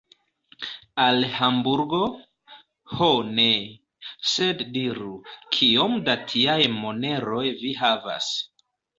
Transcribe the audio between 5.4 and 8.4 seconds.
kiom da tiaj moneroj vi havas.